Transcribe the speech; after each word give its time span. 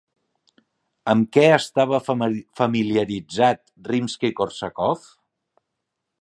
Amb 1.11 1.27
què 1.35 1.43
estava 1.57 1.99
familiaritzat 2.21 3.63
Rimski-Kórsakov? 3.93 5.07